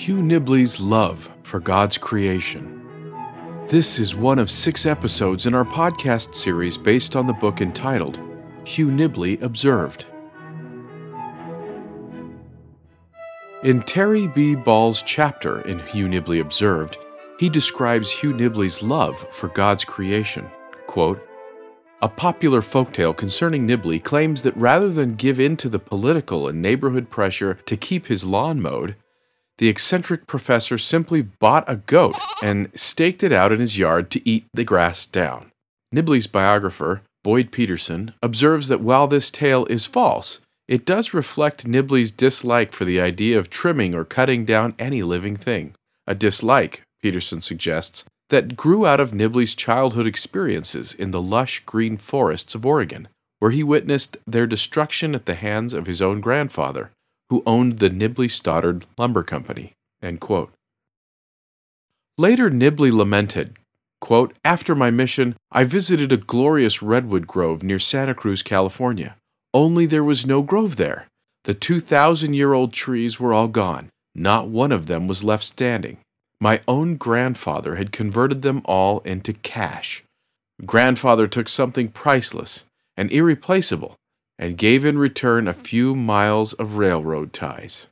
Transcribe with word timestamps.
Hugh 0.00 0.22
Nibley's 0.22 0.80
love 0.80 1.28
for 1.42 1.60
God's 1.60 1.98
creation. 1.98 2.80
This 3.68 3.98
is 3.98 4.16
one 4.16 4.38
of 4.38 4.50
six 4.50 4.86
episodes 4.86 5.44
in 5.44 5.52
our 5.52 5.66
podcast 5.66 6.34
series 6.34 6.78
based 6.78 7.16
on 7.16 7.26
the 7.26 7.34
book 7.34 7.60
entitled 7.60 8.18
Hugh 8.64 8.86
Nibley 8.86 9.42
Observed. 9.42 10.06
In 13.62 13.82
Terry 13.82 14.26
B. 14.26 14.54
Ball's 14.54 15.02
chapter 15.02 15.60
in 15.68 15.80
Hugh 15.80 16.08
Nibley 16.08 16.40
Observed, 16.40 16.96
he 17.38 17.50
describes 17.50 18.10
Hugh 18.10 18.32
Nibley's 18.32 18.82
love 18.82 19.18
for 19.30 19.48
God's 19.48 19.84
creation. 19.84 20.48
Quote, 20.86 21.22
a 22.00 22.08
popular 22.08 22.62
folktale 22.62 23.14
concerning 23.14 23.68
Nibley 23.68 24.02
claims 24.02 24.40
that 24.40 24.56
rather 24.56 24.88
than 24.88 25.16
give 25.16 25.38
in 25.38 25.58
to 25.58 25.68
the 25.68 25.78
political 25.78 26.48
and 26.48 26.62
neighborhood 26.62 27.10
pressure 27.10 27.58
to 27.66 27.76
keep 27.76 28.06
his 28.06 28.24
lawn 28.24 28.62
mowed, 28.62 28.96
the 29.60 29.68
eccentric 29.68 30.26
professor 30.26 30.78
simply 30.78 31.20
bought 31.20 31.68
a 31.68 31.76
goat 31.76 32.16
and 32.42 32.70
staked 32.74 33.22
it 33.22 33.30
out 33.30 33.52
in 33.52 33.60
his 33.60 33.78
yard 33.78 34.10
to 34.10 34.26
eat 34.26 34.46
the 34.54 34.64
grass 34.64 35.04
down. 35.04 35.52
Nibley's 35.94 36.26
biographer, 36.26 37.02
Boyd 37.22 37.52
Petersen, 37.52 38.14
observes 38.22 38.68
that 38.68 38.80
while 38.80 39.06
this 39.06 39.30
tale 39.30 39.66
is 39.66 39.84
false, 39.84 40.40
it 40.66 40.86
does 40.86 41.12
reflect 41.12 41.66
Nibley's 41.66 42.10
dislike 42.10 42.72
for 42.72 42.86
the 42.86 42.98
idea 43.02 43.38
of 43.38 43.50
trimming 43.50 43.94
or 43.94 44.02
cutting 44.02 44.46
down 44.46 44.74
any 44.78 45.02
living 45.02 45.36
thing. 45.36 45.74
A 46.06 46.14
dislike, 46.14 46.80
Petersen 47.02 47.42
suggests, 47.42 48.06
that 48.30 48.56
grew 48.56 48.86
out 48.86 49.00
of 49.00 49.12
Nibley's 49.12 49.54
childhood 49.54 50.06
experiences 50.06 50.94
in 50.94 51.10
the 51.10 51.20
lush 51.20 51.60
green 51.66 51.98
forests 51.98 52.54
of 52.54 52.64
Oregon, 52.64 53.08
where 53.40 53.50
he 53.50 53.62
witnessed 53.62 54.16
their 54.26 54.46
destruction 54.46 55.14
at 55.14 55.26
the 55.26 55.34
hands 55.34 55.74
of 55.74 55.86
his 55.86 56.00
own 56.00 56.22
grandfather, 56.22 56.92
who 57.30 57.42
owned 57.46 57.78
the 57.78 57.88
Nibley 57.88 58.28
Stoddard 58.28 58.84
Lumber 58.98 59.22
Company. 59.22 59.72
Later, 62.18 62.50
Nibley 62.50 62.92
lamented, 62.92 63.56
quote, 64.00 64.34
After 64.44 64.74
my 64.74 64.90
mission, 64.90 65.36
I 65.50 65.64
visited 65.64 66.12
a 66.12 66.16
glorious 66.16 66.82
redwood 66.82 67.26
grove 67.26 67.62
near 67.62 67.78
Santa 67.78 68.14
Cruz, 68.14 68.42
California. 68.42 69.16
Only 69.54 69.86
there 69.86 70.04
was 70.04 70.26
no 70.26 70.42
grove 70.42 70.76
there. 70.76 71.06
The 71.44 71.54
2,000 71.54 72.34
year 72.34 72.52
old 72.52 72.72
trees 72.72 73.18
were 73.18 73.32
all 73.32 73.48
gone. 73.48 73.88
Not 74.14 74.48
one 74.48 74.72
of 74.72 74.86
them 74.86 75.06
was 75.06 75.24
left 75.24 75.44
standing. 75.44 75.98
My 76.40 76.60
own 76.66 76.96
grandfather 76.96 77.76
had 77.76 77.92
converted 77.92 78.42
them 78.42 78.62
all 78.64 79.00
into 79.00 79.32
cash. 79.32 80.02
Grandfather 80.66 81.26
took 81.26 81.48
something 81.48 81.88
priceless 81.88 82.64
and 82.96 83.10
irreplaceable 83.12 83.96
and 84.40 84.56
gave 84.56 84.84
in 84.84 84.98
return 84.98 85.46
a 85.46 85.52
few 85.52 85.94
miles 85.94 86.54
of 86.54 86.78
railroad 86.78 87.32
ties. 87.32 87.86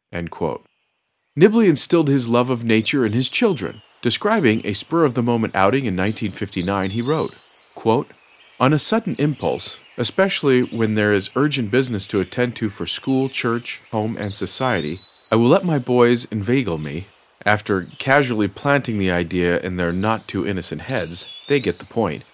Nibley 1.39 1.69
instilled 1.69 2.09
his 2.09 2.29
love 2.29 2.49
of 2.49 2.65
nature 2.65 3.05
in 3.05 3.13
his 3.13 3.29
children. 3.29 3.83
Describing 4.01 4.63
a 4.65 4.73
spur 4.73 5.05
of 5.05 5.15
the 5.15 5.23
moment 5.23 5.55
outing 5.55 5.85
in 5.85 5.95
1959, 5.95 6.91
he 6.91 7.03
wrote, 7.03 7.35
quote, 7.75 8.11
On 8.59 8.73
a 8.73 8.79
sudden 8.79 9.15
impulse, 9.19 9.79
especially 9.99 10.63
when 10.63 10.95
there 10.95 11.13
is 11.13 11.31
urgent 11.37 11.71
business 11.71 12.07
to 12.09 12.21
attend 12.21 12.57
to 12.57 12.69
for 12.69 12.87
school, 12.87 13.29
church, 13.29 13.83
home, 13.91 14.17
and 14.17 14.35
society, 14.35 15.01
I 15.31 15.37
will 15.37 15.49
let 15.49 15.65
my 15.65 15.79
boys 15.79 16.25
inveigle 16.31 16.79
me 16.79 17.09
after 17.45 17.87
casually 17.99 18.49
planting 18.49 18.99
the 18.99 19.11
idea 19.11 19.61
in 19.61 19.77
their 19.77 19.93
not 19.93 20.27
too 20.27 20.47
innocent 20.47 20.83
heads, 20.83 21.27
they 21.47 21.61
get 21.61 21.79
the 21.79 21.85
point. 21.85 22.25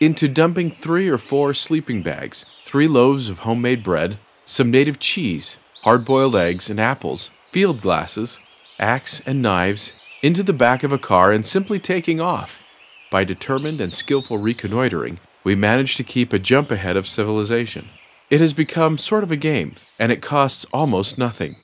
Into 0.00 0.28
dumping 0.28 0.70
three 0.70 1.08
or 1.08 1.18
four 1.18 1.54
sleeping 1.54 2.02
bags, 2.02 2.44
three 2.72 2.88
loaves 2.88 3.28
of 3.28 3.40
homemade 3.40 3.82
bread, 3.82 4.16
some 4.46 4.70
native 4.70 4.98
cheese, 4.98 5.58
hard 5.82 6.06
boiled 6.06 6.34
eggs 6.34 6.70
and 6.70 6.80
apples, 6.80 7.30
field 7.50 7.82
glasses, 7.82 8.40
axe 8.78 9.20
and 9.26 9.42
knives, 9.42 9.92
into 10.22 10.42
the 10.42 10.54
back 10.54 10.82
of 10.82 10.90
a 10.90 10.96
car 10.96 11.32
and 11.32 11.44
simply 11.44 11.78
taking 11.78 12.18
off. 12.18 12.58
By 13.10 13.24
determined 13.24 13.78
and 13.82 13.92
skillful 13.92 14.38
reconnoitering, 14.38 15.20
we 15.44 15.54
manage 15.54 15.96
to 15.96 16.02
keep 16.02 16.32
a 16.32 16.38
jump 16.38 16.70
ahead 16.70 16.96
of 16.96 17.06
civilization. 17.06 17.90
It 18.30 18.40
has 18.40 18.54
become 18.54 18.96
sort 18.96 19.22
of 19.22 19.30
a 19.30 19.36
game, 19.36 19.76
and 19.98 20.10
it 20.10 20.22
costs 20.22 20.64
almost 20.72 21.18
nothing. 21.18 21.56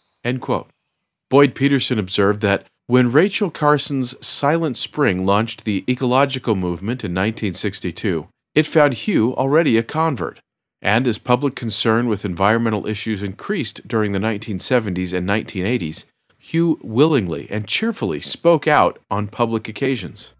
Boyd 1.30 1.54
Petersen 1.54 1.98
observed 1.98 2.42
that 2.42 2.66
when 2.86 3.12
Rachel 3.12 3.50
Carson's 3.50 4.14
Silent 4.26 4.76
Spring 4.76 5.24
launched 5.24 5.64
the 5.64 5.86
ecological 5.88 6.54
movement 6.54 7.02
in 7.02 7.12
1962, 7.12 8.28
it 8.54 8.66
found 8.66 8.92
Hugh 8.92 9.34
already 9.36 9.78
a 9.78 9.82
convert. 9.82 10.40
And 10.80 11.06
as 11.06 11.18
public 11.18 11.54
concern 11.54 12.06
with 12.06 12.24
environmental 12.24 12.86
issues 12.86 13.22
increased 13.22 13.86
during 13.88 14.12
the 14.12 14.18
1970s 14.18 15.12
and 15.12 15.28
1980s, 15.28 16.04
Hugh 16.38 16.78
willingly 16.82 17.48
and 17.50 17.66
cheerfully 17.66 18.20
spoke 18.20 18.68
out 18.68 18.98
on 19.10 19.26
public 19.26 19.68
occasions. 19.68 20.34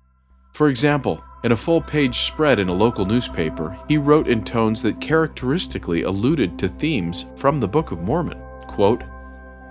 For 0.52 0.68
example, 0.68 1.22
in 1.44 1.52
a 1.52 1.56
full 1.56 1.80
page 1.80 2.18
spread 2.18 2.58
in 2.58 2.68
a 2.68 2.72
local 2.72 3.04
newspaper, 3.04 3.76
he 3.88 3.98
wrote 3.98 4.28
in 4.28 4.44
tones 4.44 4.80
that 4.82 5.00
characteristically 5.00 6.02
alluded 6.02 6.58
to 6.58 6.68
themes 6.68 7.26
from 7.36 7.58
the 7.58 7.68
Book 7.68 7.90
of 7.90 8.02
Mormon. 8.02 8.40
Quote, 8.66 9.02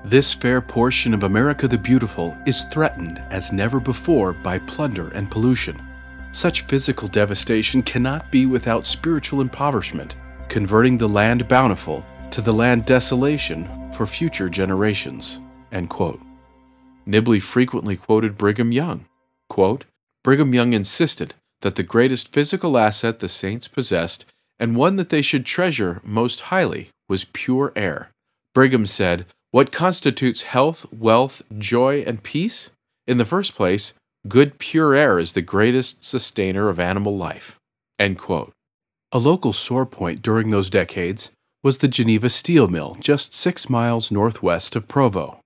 this 0.06 0.32
fair 0.32 0.62
portion 0.62 1.14
of 1.14 1.24
America 1.24 1.68
the 1.68 1.78
Beautiful 1.78 2.38
is 2.46 2.64
threatened 2.66 3.22
as 3.30 3.52
never 3.52 3.80
before 3.80 4.32
by 4.32 4.60
plunder 4.60 5.10
and 5.10 5.30
pollution. 5.30 5.82
Such 6.32 6.62
physical 6.62 7.08
devastation 7.08 7.82
cannot 7.82 8.32
be 8.32 8.46
without 8.46 8.86
spiritual 8.86 9.42
impoverishment, 9.42 10.16
converting 10.50 10.98
the 10.98 11.08
land 11.08 11.48
bountiful 11.48 12.06
to 12.32 12.42
the 12.42 12.54
land 12.54 12.86
desolation 12.86 13.92
for 13.92 14.06
future 14.06 14.50
generations. 14.50 15.40
Nibley 17.08 17.42
frequently 17.42 17.96
quoted 17.96 18.38
Brigham 18.38 18.72
Young. 18.72 19.06
Quote, 19.50 19.86
Brigham 20.24 20.54
Young 20.54 20.74
insisted 20.74 21.34
that 21.62 21.76
the 21.76 21.84
greatest 21.84 22.28
physical 22.28 22.78
asset 22.78 23.20
the 23.20 23.30
saints 23.30 23.68
possessed, 23.68 24.26
and 24.60 24.76
one 24.76 24.96
that 24.98 25.10
they 25.10 25.22
should 25.22 25.46
treasure 25.46 26.02
most 26.04 26.42
highly, 26.42 26.90
was 27.08 27.26
pure 27.26 27.72
air. 27.76 28.10
Brigham 28.54 28.86
said, 28.86 29.26
what 29.52 29.72
constitutes 29.72 30.42
health, 30.44 30.86
wealth, 30.92 31.42
joy, 31.58 32.04
and 32.06 32.22
peace? 32.22 32.70
In 33.08 33.18
the 33.18 33.26
first 33.26 33.56
place, 33.56 33.94
good 34.28 34.60
pure 34.60 34.94
air 34.94 35.20
is 35.20 35.32
the 35.32 35.42
greatest 35.42 36.04
sustainer 36.04 36.68
of 36.68 36.80
animal 36.80 37.16
life. 37.16 37.58
A 39.14 39.20
local 39.20 39.54
sore 39.54 39.86
point 39.86 40.22
during 40.22 40.52
those 40.52 40.70
decades 40.70 41.32
was 41.64 41.78
the 41.78 41.88
Geneva 41.88 42.30
Steel 42.30 42.68
Mill, 42.68 42.98
just 43.00 43.34
six 43.34 43.70
miles 43.70 44.12
northwest 44.12 44.76
of 44.76 44.90
Provo. 44.90 45.40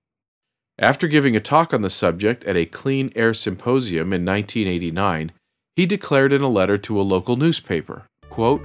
After 0.80 1.06
giving 1.06 1.36
a 1.36 1.40
talk 1.40 1.72
on 1.72 1.82
the 1.82 1.88
subject 1.88 2.42
at 2.42 2.56
a 2.56 2.66
Clean 2.66 3.12
Air 3.14 3.32
Symposium 3.32 4.12
in 4.12 4.24
1989, 4.24 5.30
he 5.76 5.86
declared 5.86 6.32
in 6.32 6.42
a 6.42 6.48
letter 6.48 6.76
to 6.78 7.00
a 7.00 7.02
local 7.02 7.36
newspaper, 7.36 8.04
quote, 8.30 8.62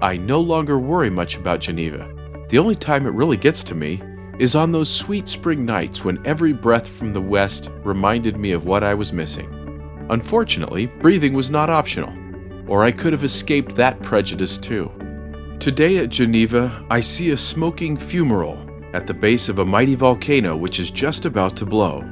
I 0.00 0.16
no 0.16 0.40
longer 0.40 0.78
worry 0.78 1.10
much 1.10 1.36
about 1.36 1.60
Geneva. 1.60 2.10
The 2.48 2.56
only 2.56 2.74
time 2.76 3.04
it 3.04 3.10
really 3.10 3.36
gets 3.36 3.62
to 3.64 3.74
me 3.74 4.02
is 4.38 4.54
on 4.54 4.72
those 4.72 4.90
sweet 4.90 5.28
spring 5.28 5.66
nights 5.66 6.02
when 6.02 6.26
every 6.26 6.54
breath 6.54 6.88
from 6.88 7.12
the 7.12 7.20
west 7.20 7.68
reminded 7.84 8.38
me 8.38 8.52
of 8.52 8.64
what 8.64 8.82
I 8.84 8.94
was 8.94 9.12
missing. 9.12 10.06
Unfortunately, 10.08 10.86
breathing 10.86 11.34
was 11.34 11.50
not 11.50 11.68
optional, 11.68 12.10
or 12.70 12.84
I 12.84 12.92
could 12.92 13.12
have 13.12 13.24
escaped 13.24 13.74
that 13.74 14.00
prejudice 14.00 14.56
too. 14.56 14.90
Today 15.58 15.98
at 15.98 16.08
Geneva, 16.08 16.86
I 16.88 17.00
see 17.00 17.32
a 17.32 17.36
smoking 17.36 17.96
fumarole 17.96 18.94
at 18.94 19.08
the 19.08 19.12
base 19.12 19.48
of 19.48 19.58
a 19.58 19.64
mighty 19.64 19.96
volcano 19.96 20.56
which 20.56 20.78
is 20.78 20.90
just 20.90 21.24
about 21.24 21.56
to 21.56 21.66
blow. 21.66 22.08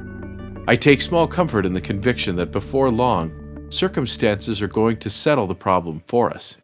I 0.67 0.75
take 0.75 1.01
small 1.01 1.27
comfort 1.27 1.65
in 1.65 1.73
the 1.73 1.81
conviction 1.81 2.35
that 2.35 2.51
before 2.51 2.91
long, 2.91 3.67
circumstances 3.71 4.61
are 4.61 4.67
going 4.67 4.97
to 4.97 5.09
settle 5.09 5.47
the 5.47 5.55
problem 5.55 6.01
for 6.05 6.29
us. 6.29 6.57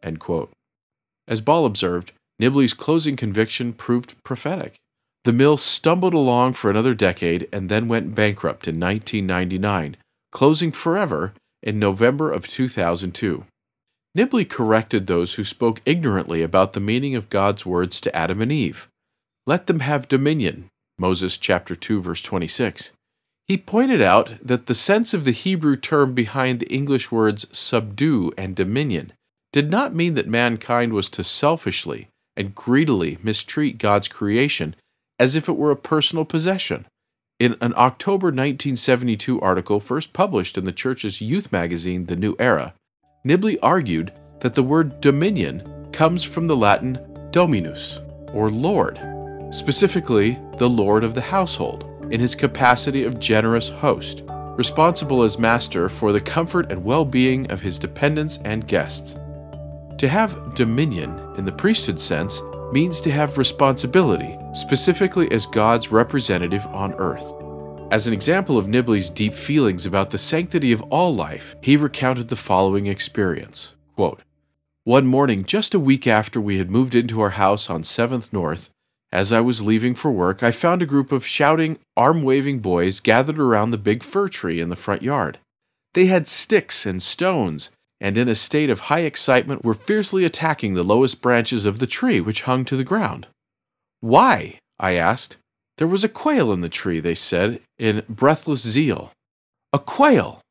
As 1.27 1.41
Ball 1.41 1.65
observed, 1.65 2.11
Nibley's 2.39 2.73
closing 2.73 3.15
conviction 3.15 3.71
proved 3.71 4.21
prophetic. 4.23 4.75
The 5.23 5.33
mill 5.33 5.57
stumbled 5.57 6.13
along 6.13 6.53
for 6.53 6.69
another 6.69 6.93
decade 6.93 7.47
and 7.51 7.69
then 7.69 7.87
went 7.87 8.13
bankrupt 8.13 8.67
in 8.67 8.79
1999, 8.79 9.95
closing 10.31 10.71
forever 10.71 11.33
in 11.63 11.79
November 11.79 12.29
of 12.29 12.47
2002. 12.47 13.45
Nibley 14.15 14.47
corrected 14.47 15.07
those 15.07 15.33
who 15.33 15.43
spoke 15.43 15.81
ignorantly 15.85 16.41
about 16.41 16.73
the 16.73 16.79
meaning 16.79 17.15
of 17.15 17.29
God's 17.29 17.65
words 17.65 17.99
to 18.01 18.15
Adam 18.15 18.41
and 18.41 18.51
Eve. 18.51 18.87
Let 19.45 19.67
them 19.67 19.81
have 19.81 20.07
dominion, 20.07 20.69
Moses 20.97 21.37
chapter 21.37 21.75
2 21.75 22.01
verse 22.01 22.21
26. 22.23 22.93
He 23.47 23.57
pointed 23.57 24.01
out 24.01 24.31
that 24.41 24.67
the 24.67 24.73
sense 24.73 25.13
of 25.13 25.25
the 25.25 25.31
Hebrew 25.31 25.75
term 25.75 26.13
behind 26.13 26.59
the 26.59 26.73
English 26.73 27.11
words 27.11 27.45
subdue 27.51 28.31
and 28.37 28.55
dominion 28.55 29.11
did 29.51 29.69
not 29.69 29.93
mean 29.93 30.15
that 30.15 30.27
mankind 30.27 30.93
was 30.93 31.09
to 31.09 31.23
selfishly 31.23 32.07
and 32.37 32.55
greedily 32.55 33.17
mistreat 33.21 33.77
God's 33.77 34.07
creation 34.07 34.75
as 35.19 35.35
if 35.35 35.47
it 35.47 35.57
were 35.57 35.71
a 35.71 35.77
personal 35.77 36.25
possession. 36.25 36.85
In 37.39 37.57
an 37.61 37.73
October 37.75 38.27
1972 38.27 39.39
article 39.41 39.79
first 39.79 40.13
published 40.13 40.57
in 40.57 40.65
the 40.65 40.71
church's 40.71 41.21
youth 41.21 41.51
magazine, 41.51 42.05
The 42.05 42.15
New 42.15 42.35
Era, 42.39 42.73
Nibley 43.25 43.57
argued 43.63 44.13
that 44.39 44.53
the 44.53 44.61
word 44.61 45.01
dominion 45.01 45.89
comes 45.91 46.23
from 46.23 46.45
the 46.45 46.55
Latin 46.55 46.99
dominus, 47.31 47.99
or 48.33 48.51
lord, 48.51 48.99
specifically 49.49 50.37
the 50.59 50.69
lord 50.69 51.03
of 51.03 51.15
the 51.15 51.21
household, 51.21 51.85
in 52.11 52.19
his 52.19 52.35
capacity 52.35 53.03
of 53.03 53.19
generous 53.19 53.69
host, 53.69 54.21
responsible 54.57 55.23
as 55.23 55.39
master 55.39 55.89
for 55.89 56.11
the 56.11 56.21
comfort 56.21 56.71
and 56.71 56.83
well 56.83 57.03
being 57.03 57.49
of 57.49 57.61
his 57.61 57.79
dependents 57.79 58.37
and 58.45 58.67
guests. 58.67 59.15
To 59.97 60.07
have 60.07 60.53
dominion, 60.53 61.09
in 61.35 61.45
the 61.45 61.51
priesthood 61.51 61.99
sense, 61.99 62.39
means 62.71 63.01
to 63.01 63.11
have 63.11 63.39
responsibility, 63.39 64.37
specifically 64.53 65.31
as 65.31 65.47
God's 65.47 65.91
representative 65.91 66.65
on 66.67 66.93
earth. 66.99 67.34
As 67.95 68.07
an 68.07 68.13
example 68.13 68.57
of 68.57 68.67
Nibley's 68.67 69.09
deep 69.09 69.33
feelings 69.33 69.85
about 69.85 70.09
the 70.09 70.17
sanctity 70.17 70.73
of 70.73 70.81
all 70.91 71.15
life, 71.15 71.55
he 71.61 71.77
recounted 71.77 72.27
the 72.27 72.35
following 72.35 72.87
experience 72.87 73.73
Quote, 73.95 74.21
One 74.83 75.07
morning, 75.07 75.45
just 75.45 75.73
a 75.73 75.79
week 75.79 76.05
after 76.05 76.41
we 76.41 76.57
had 76.57 76.69
moved 76.69 76.93
into 76.93 77.21
our 77.21 77.29
house 77.29 77.69
on 77.69 77.83
7th 77.83 78.33
North, 78.33 78.69
as 79.13 79.31
I 79.31 79.39
was 79.39 79.61
leaving 79.61 79.95
for 79.95 80.11
work, 80.11 80.43
I 80.43 80.51
found 80.51 80.81
a 80.81 80.85
group 80.85 81.13
of 81.13 81.25
shouting, 81.25 81.79
arm 81.95 82.23
waving 82.23 82.59
boys 82.59 82.99
gathered 82.99 83.39
around 83.39 83.71
the 83.71 83.77
big 83.77 84.03
fir 84.03 84.27
tree 84.27 84.59
in 84.59 84.67
the 84.67 84.75
front 84.75 85.01
yard. 85.01 85.39
They 85.93 86.07
had 86.07 86.27
sticks 86.27 86.85
and 86.85 87.01
stones, 87.01 87.69
and 88.01 88.17
in 88.17 88.27
a 88.27 88.35
state 88.35 88.69
of 88.69 88.91
high 88.91 89.03
excitement 89.03 89.63
were 89.63 89.73
fiercely 89.73 90.25
attacking 90.25 90.73
the 90.73 90.83
lowest 90.83 91.21
branches 91.21 91.63
of 91.63 91.79
the 91.79 91.87
tree 91.87 92.19
which 92.19 92.41
hung 92.41 92.65
to 92.65 92.75
the 92.75 92.83
ground. 92.83 93.27
Why? 94.01 94.59
I 94.77 94.95
asked. 94.95 95.37
There 95.77 95.87
was 95.87 96.03
a 96.03 96.09
quail 96.09 96.51
in 96.51 96.61
the 96.61 96.69
tree, 96.69 96.99
they 96.99 97.15
said, 97.15 97.61
in 97.77 98.03
breathless 98.07 98.61
zeal. 98.61 99.11
A 99.73 99.79
quail! 99.79 100.41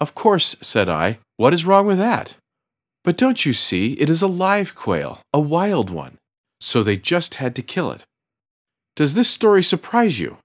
Of 0.00 0.14
course, 0.14 0.56
said 0.60 0.88
I. 0.88 1.18
What 1.36 1.54
is 1.54 1.64
wrong 1.64 1.86
with 1.86 1.98
that? 1.98 2.34
But 3.04 3.16
don't 3.16 3.46
you 3.46 3.52
see, 3.52 3.94
it 3.94 4.10
is 4.10 4.22
a 4.22 4.26
live 4.26 4.74
quail, 4.74 5.20
a 5.32 5.40
wild 5.40 5.90
one 5.90 6.18
so 6.62 6.82
they 6.82 6.96
just 6.96 7.34
had 7.34 7.56
to 7.56 7.62
kill 7.62 7.90
it. 7.90 8.04
Does 8.94 9.14
this 9.14 9.28
story 9.28 9.64
surprise 9.64 10.20
you? 10.20 10.38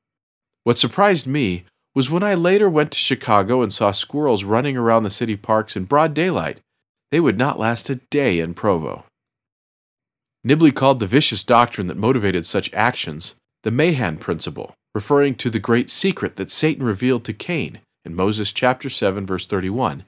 What 0.64 0.80
surprised 0.80 1.28
me 1.28 1.66
was 1.94 2.10
when 2.10 2.24
I 2.24 2.34
later 2.34 2.70
went 2.70 2.92
to 2.92 2.98
Chicago 2.98 3.62
and 3.62 3.72
saw 3.72 3.92
squirrels 3.92 4.44
running 4.44 4.76
around 4.76 5.04
the 5.04 5.10
city 5.12 5.36
parks 5.36 5.76
in 5.76 5.86
broad 5.86 6.14
daylight. 6.14 6.60
They 7.12 7.20
would 7.20 7.38
not 7.38 7.60
last 7.60 7.90
a 7.90 7.96
day 7.96 8.40
in 8.40 8.56
Provo. 8.56 9.06
Nibley 10.46 10.74
called 10.74 11.00
the 11.00 11.08
vicious 11.08 11.44
doctrine 11.44 11.88
that 11.88 11.98
motivated 11.98 12.46
such 12.46 12.74
actions 12.74 13.36
the 13.68 13.72
Mahan 13.72 14.16
principle, 14.16 14.74
referring 14.96 15.36
to 15.36 15.50
the 15.50 15.60
great 15.60 15.90
secret 15.90 16.38
that 16.38 16.50
Satan 16.50 16.86
revealed 16.86 17.26
to 17.26 17.34
Cain 17.34 17.80
in 18.06 18.16
Moses 18.16 18.54
chapter 18.54 18.88
7 18.88 19.26
verse 19.26 19.46
31, 19.46 20.06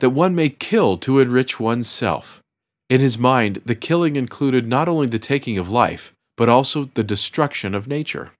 that 0.00 0.10
one 0.10 0.34
may 0.34 0.50
kill 0.50 0.98
to 0.98 1.18
enrich 1.18 1.58
oneself. 1.58 2.42
In 2.90 3.00
his 3.00 3.16
mind, 3.16 3.62
the 3.64 3.74
killing 3.74 4.16
included 4.16 4.66
not 4.66 4.88
only 4.88 5.06
the 5.06 5.18
taking 5.18 5.56
of 5.56 5.70
life, 5.70 6.12
but 6.36 6.50
also 6.50 6.90
the 6.92 7.02
destruction 7.02 7.74
of 7.74 7.88
nature. 7.88 8.32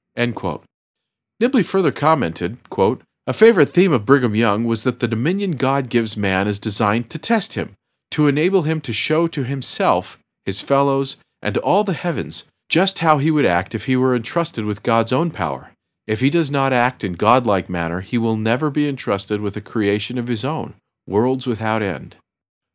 Nibley 1.41 1.65
further 1.65 1.91
commented, 1.91 2.59
quote, 2.69 3.01
A 3.27 3.33
favorite 3.33 3.71
theme 3.71 3.95
of 3.95 4.05
Brigham 4.05 4.35
Young 4.35 4.65
was 4.65 4.83
that 4.83 5.01
the 5.01 5.09
dominion 5.09 5.53
God 5.53 5.89
gives 5.89 6.15
man 6.15 6.47
is 6.47 6.59
designed 6.59 7.09
to 7.09 7.19
test 7.19 7.55
him, 7.55 7.73
to 8.11 8.27
enable 8.27 8.65
him 8.65 8.83
to 8.83 8.93
show 8.93 9.29
to 9.29 9.45
himself, 9.45 10.19
his 10.45 10.61
fellows, 10.61 11.17
and 11.41 11.57
all 11.57 11.85
the 11.85 11.95
heavens 11.95 12.45
just 12.69 12.99
how 12.99 13.19
he 13.19 13.31
would 13.31 13.47
act 13.47 13.75
if 13.75 13.87
he 13.87 13.97
were 13.97 14.15
entrusted 14.15 14.65
with 14.65 14.83
God's 14.83 15.13
own 15.13 15.31
power. 15.31 15.71
If 16.07 16.21
he 16.21 16.31
does 16.31 16.51
not 16.51 16.73
act 16.73 17.05
in 17.05 17.13
godlike 17.15 17.69
manner, 17.69 18.01
he 18.01 18.19
will 18.19 18.37
never 18.37 18.71
be 18.71 18.89
entrusted 18.89 19.41
with 19.41 19.57
a 19.57 19.61
creation 19.61 20.19
of 20.19 20.29
his 20.29 20.45
own, 20.45 20.75
worlds 21.07 21.47
without 21.47 21.83
end. 21.83 22.17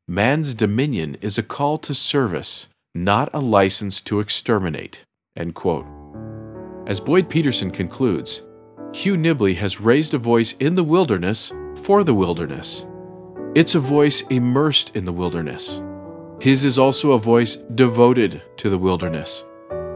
Man's 0.07 0.53
dominion 0.53 1.17
is 1.21 1.37
a 1.37 1.43
call 1.43 1.77
to 1.79 1.95
service, 1.95 2.67
not 2.93 3.29
a 3.33 3.39
license 3.39 4.01
to 4.01 4.19
exterminate. 4.19 5.01
As 6.85 6.99
Boyd 6.99 7.29
Petersen 7.29 7.71
concludes, 7.71 8.43
Hugh 8.93 9.15
Nibley 9.15 9.55
has 9.55 9.81
raised 9.81 10.13
a 10.13 10.19
voice 10.19 10.53
in 10.59 10.75
the 10.75 10.83
wilderness 10.83 11.51
for 11.75 12.03
the 12.03 12.13
wilderness. 12.13 12.85
It's 13.55 13.73
a 13.73 13.79
voice 13.79 14.21
immersed 14.29 14.95
in 14.95 15.05
the 15.05 15.13
wilderness. 15.13 15.81
His 16.39 16.63
is 16.63 16.77
also 16.77 17.13
a 17.13 17.19
voice 17.19 17.55
devoted 17.55 18.43
to 18.57 18.69
the 18.69 18.77
wilderness. 18.77 19.45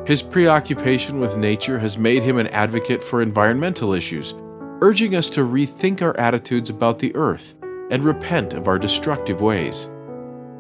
His 0.07 0.24
preoccupation 0.24 1.19
with 1.19 1.36
nature 1.36 1.77
has 1.80 1.98
made 1.98 2.24
him 2.24 2.38
an 2.38 2.48
advocate 2.48 3.04
for 3.04 3.21
environmental 3.21 3.94
issues, 3.94 4.33
urging 4.81 5.18
us 5.18 5.30
to 5.31 5.42
rethink 5.42 6.01
our 6.01 6.18
attitudes 6.18 6.69
about 6.69 6.98
the 6.98 7.13
earth 7.13 7.56
and 7.92 8.06
repent 8.06 8.54
of 8.54 8.69
our 8.69 8.80
destructive 8.80 9.42
ways. 9.42 9.89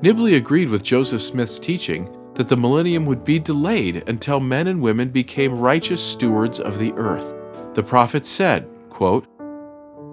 Nibley 0.01 0.35
agreed 0.35 0.67
with 0.67 0.83
Joseph 0.83 1.21
Smith's 1.21 1.59
teaching 1.59 2.13
that 2.33 2.49
the 2.49 2.57
millennium 2.57 3.05
would 3.05 3.23
be 3.23 3.39
delayed 3.39 4.03
until 4.09 4.41
men 4.41 4.67
and 4.67 4.81
women 4.81 5.07
became 5.07 5.57
righteous 5.57 6.03
stewards 6.03 6.59
of 6.59 6.77
the 6.77 6.91
earth. 6.95 7.33
The 7.73 7.83
prophet 7.83 8.25
said, 8.25 8.67
quote, 8.89 9.27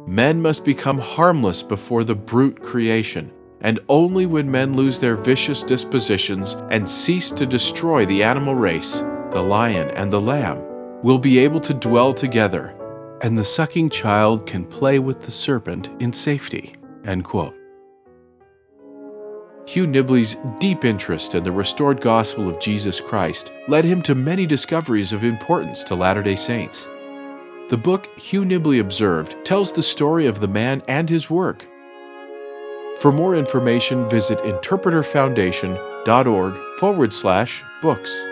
Men 0.06 0.40
must 0.40 0.64
become 0.64 0.98
harmless 0.98 1.60
before 1.60 2.04
the 2.04 2.14
brute 2.14 2.62
creation, 2.62 3.32
and 3.62 3.80
only 3.88 4.26
when 4.26 4.48
men 4.48 4.76
lose 4.76 5.00
their 5.00 5.16
vicious 5.16 5.64
dispositions 5.64 6.54
and 6.70 6.88
cease 6.88 7.32
to 7.32 7.46
destroy 7.46 8.06
the 8.06 8.22
animal 8.22 8.54
race, 8.54 9.02
the 9.34 9.42
lion 9.42 9.90
and 9.90 10.10
the 10.10 10.20
lamb, 10.20 10.58
will 11.02 11.19
be 11.19 11.38
able 11.38 11.60
to 11.60 11.75
dwell 11.75 12.14
together, 12.14 12.75
and 13.20 13.36
the 13.36 13.44
sucking 13.44 13.90
child 13.90 14.46
can 14.46 14.64
play 14.64 14.98
with 14.98 15.22
the 15.22 15.31
serpent 15.31 15.90
in 16.00 16.12
safety. 16.12 16.72
End 17.04 17.25
quote. 17.25 17.54
Hugh 19.66 19.86
Nibley's 19.86 20.36
deep 20.58 20.84
interest 20.84 21.34
in 21.34 21.42
the 21.42 21.52
restored 21.52 22.00
gospel 22.00 22.48
of 22.48 22.60
Jesus 22.60 23.00
Christ 23.00 23.52
led 23.66 23.84
him 23.84 24.02
to 24.02 24.14
many 24.14 24.46
discoveries 24.46 25.12
of 25.12 25.25
importance 25.25 25.82
to 25.84 25.94
Latter 25.94 26.22
day 26.22 26.37
Saints. 26.37 26.87
The 27.70 27.78
book 27.78 28.19
Hugh 28.19 28.44
Nibley 28.44 28.80
Observed 28.80 29.37
tells 29.44 29.72
the 29.72 29.82
story 29.82 30.26
of 30.26 30.40
the 30.40 30.48
man 30.48 30.82
and 30.87 31.08
his 31.08 31.30
work. 31.30 31.66
For 33.00 33.10
more 33.10 33.34
information, 33.34 34.08
visit 34.08 34.38
interpreterfoundation.org 34.40 36.78
forward 36.78 37.12
slash 37.12 37.64
books. 37.80 38.26